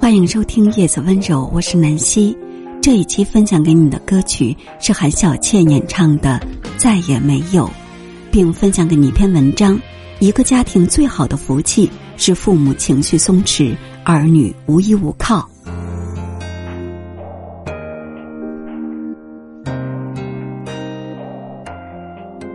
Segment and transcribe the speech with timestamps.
[0.00, 2.36] 欢迎收听《叶子温柔》，我是南希。
[2.82, 6.40] 这一期分享给你的歌曲是韩小倩演唱的
[6.76, 7.66] 《再也没有》，
[8.30, 9.80] 并分享给你一篇文章：
[10.18, 15.48] 一个家庭最好的福气是父母情绪松弛，儿女无依无靠。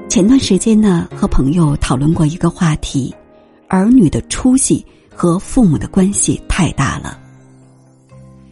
[0.07, 3.13] 前段时间呢，和朋友讨论过一个话题：
[3.67, 4.85] 儿女的出息
[5.19, 7.19] 和父母的关系太大了。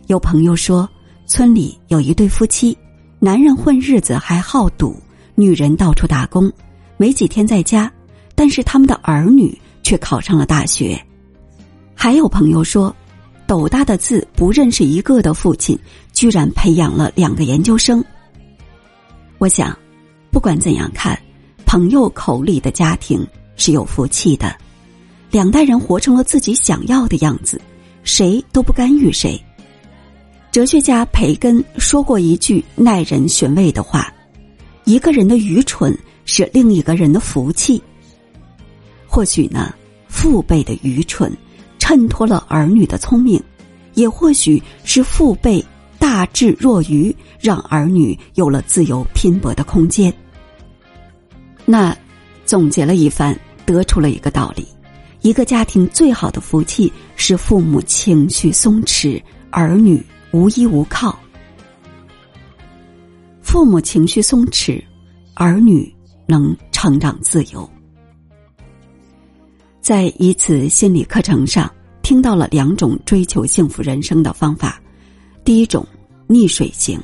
[0.08, 0.89] 有朋友说，
[1.25, 2.77] 村里有一对夫妻，
[3.20, 5.02] 男人混日子还好赌，
[5.34, 6.52] 女人到处打工，
[6.98, 7.89] 没几天在家，
[8.35, 11.02] 但是他们的儿女却考上了大学。
[11.95, 12.94] 还有朋友说，
[13.47, 15.80] 斗大的字不认识一个的父亲，
[16.11, 18.03] 居然培养了两个研究生。
[19.38, 19.73] 我想，
[20.31, 21.17] 不管怎样看，
[21.66, 23.25] 朋友口里的家庭
[23.55, 24.53] 是有福气的，
[25.31, 27.59] 两代人活成了自己想要的样子，
[28.04, 29.40] 谁都不干预谁。
[30.52, 34.11] 哲学家培根说过一句耐人寻味的话
[34.86, 37.81] ：“一个人的愚蠢是另一个人的福气。”
[39.06, 39.73] 或许呢，
[40.08, 41.31] 父辈的愚蠢
[41.78, 43.41] 衬托了儿女的聪明，
[43.94, 45.64] 也或许是父辈
[46.00, 50.12] 大智若愚，让儿女有了自由拼搏的空间。
[51.66, 51.95] 那
[52.45, 54.66] 总结了一番，得出了一个道理：
[55.28, 60.02] 一个家庭最好的福气是父母情绪松弛，儿女。
[60.31, 61.17] 无依无靠，
[63.42, 64.84] 父母情绪松弛，
[65.36, 65.92] 儿女
[66.28, 67.67] 能成长自由。
[69.81, 74.81] 在一次心理课程上，听到了两种追求幸福人生的方法。
[75.45, 75.88] 第一种
[76.28, 77.00] 溺水型，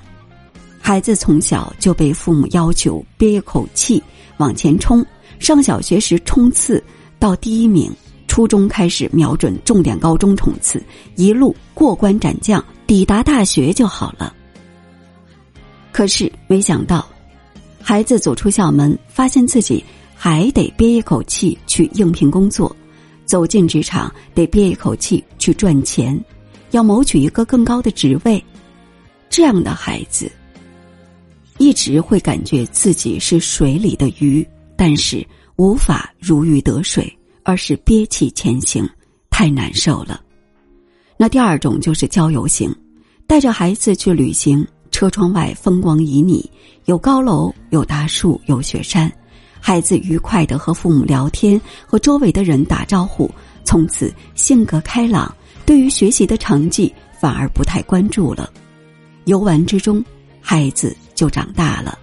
[0.80, 4.04] 孩子从小就被父母要求憋一口气
[4.38, 5.04] 往前冲，
[5.40, 6.84] 上小学时冲刺
[7.18, 7.90] 到第一名，
[8.34, 10.84] 初中开始瞄准重点高中冲刺，
[11.18, 12.66] 一路过关斩将。
[12.88, 14.36] 抵达大学就好了。
[15.92, 17.08] 可是没想到，
[17.80, 19.86] 孩子走出校门，发现自己
[20.16, 22.76] 还得憋一口气去应聘工作；
[23.24, 26.20] 走进职场，得憋一口气去赚钱，
[26.72, 28.44] 要谋取一个更高的职位。
[29.30, 30.28] 这样的孩子，
[31.60, 34.44] 一直会感觉自己是水里的鱼，
[34.76, 35.24] 但是
[35.58, 38.88] 无法如鱼得水，而是憋气前行，
[39.30, 40.22] 太难受了。
[41.18, 42.74] 那第二种就是郊游型。
[43.26, 46.46] 带着孩子去旅行，车窗外风光旖旎，
[46.86, 49.12] 有高楼，有大树，有雪山。
[49.62, 53.32] 孩子愉快的和父母聊天，和周围的人打招呼，
[53.64, 55.34] 从此性格开朗，
[55.66, 58.52] 对于学习的成绩反而不太关注了。
[59.24, 60.04] 游玩之中，
[60.42, 61.98] 孩子就长大了。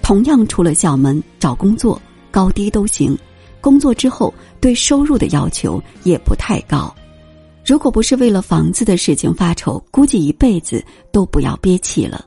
[0.00, 2.00] 同样出了校门找工作，
[2.30, 3.16] 高低都行。
[3.64, 6.94] 工作之后，对收入的要求也不太高。
[7.64, 12.22] 如果不是为了房子的事情发愁，估计一辈子都不要憋气了。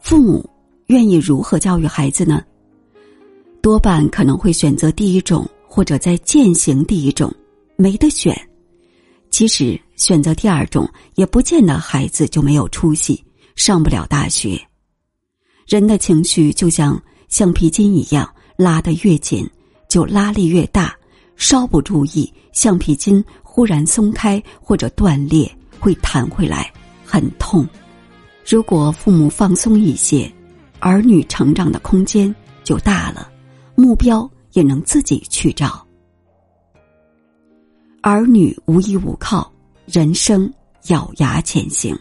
[0.00, 0.48] 父母
[0.86, 2.42] 愿意如何教育孩子呢？
[3.60, 7.30] 多半可能会选择第一种，或者在践行第一种，
[7.76, 8.34] 没得选。
[9.28, 13.22] 其实选择第二种，也不见得孩子就没有出息，
[13.54, 14.58] 上不了大学。
[15.66, 16.98] 人的情绪就像
[17.28, 18.26] 橡皮筋一样，
[18.56, 19.46] 拉得越紧，
[19.94, 20.92] 就拉力越大。
[21.36, 23.24] 稍不注意，橡皮筋。
[23.44, 26.72] 忽然松开或者断裂，会弹回来，
[27.04, 27.64] 很痛。
[28.44, 30.28] 如果父母放松一些，
[30.80, 32.34] 儿女成长的空间
[32.64, 33.30] 就大了，
[33.76, 35.86] 目标也能自己去找。
[38.02, 39.48] 儿女无依无靠，
[39.86, 40.52] 人生
[40.88, 41.94] 咬牙前行。《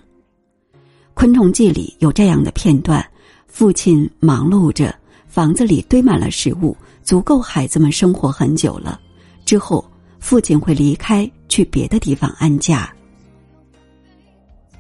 [1.14, 3.08] 昆虫记》里有这样的片段：
[3.46, 4.92] 父亲忙碌着，
[5.34, 9.00] 房子里堆满了食物，足够孩子们生活很久了。
[9.44, 9.84] 之后。
[10.20, 12.90] 父亲会离开，去别的地方安家。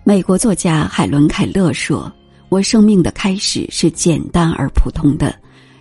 [0.05, 2.09] 美国作家海伦·凯勒说
[2.47, 5.37] ：“我生命的开始是简单而普通的，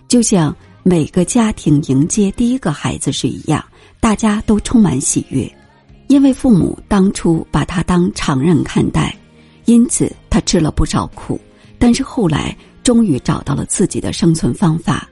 [0.09, 3.63] 就像每个家庭迎接第一个孩子时一样，
[4.01, 5.49] 大家都充满喜悦，
[6.09, 9.17] 因为父母当初把他当常人看待，
[9.63, 11.39] 因此他吃了不少苦，
[11.79, 12.53] 但是后来
[12.83, 15.09] 终于找到了自己的生存方法。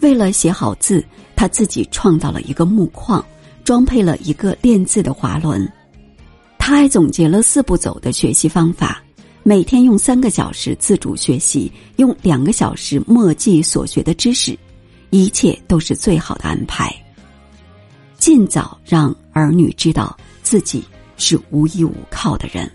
[0.00, 1.04] 为了写好字，
[1.36, 3.24] 他自己创造了一个木框。”
[3.64, 5.70] 装配了一个练字的滑轮，
[6.56, 9.04] 他还总结了四步走的学习方法：
[9.42, 14.58] 每天用三个小时自主学习，用两个小时默记所学的知识，
[15.10, 16.90] 一切都是最好的安排。
[18.16, 20.82] 尽早让儿女知道自己
[21.18, 22.72] 是无依无靠的人，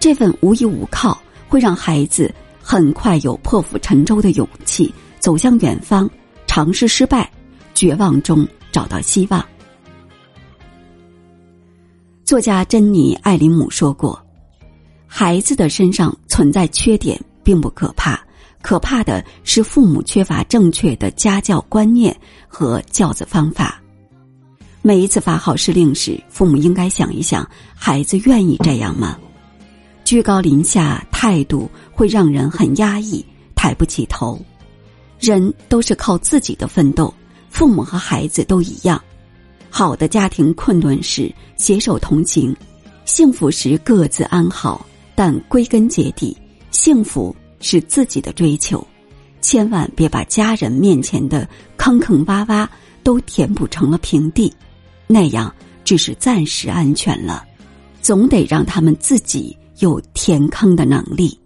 [0.00, 1.16] 这份无依无靠
[1.48, 2.34] 会让孩子
[2.70, 6.08] 很快有破釜沉舟的勇气，走向远方，
[6.46, 7.28] 尝试失败，
[7.74, 9.44] 绝望中找到希望。
[12.24, 14.24] 作家珍妮·艾林姆说过
[15.08, 18.24] ：“孩子的身上存在缺点并不可怕，
[18.62, 23.82] 可怕的是父母缺乏正确的家教观念和教子方法。
[24.80, 27.44] 每一次发号施令时，父母应该想一想：
[27.74, 29.18] 孩子愿意这样吗？
[30.10, 33.24] 居高临下态度会让人很压抑，
[33.54, 34.44] 抬不起头。
[35.20, 37.14] 人都是靠自己的奋斗，
[37.48, 39.00] 父母和孩子都一样。”
[39.70, 42.52] 好的家庭困顿时携手同行，
[43.04, 44.84] 幸福时各自安好。
[45.14, 46.36] 但归根结底，
[46.72, 48.84] 幸福是自己的追求，
[49.40, 52.66] 千万别把家人面前的坑坑洼洼
[53.04, 54.52] 都填补成了平地，
[55.06, 55.54] 那样
[55.84, 57.44] 只是暂时安全了。
[58.02, 61.39] 总得让他们自己有填坑的能力。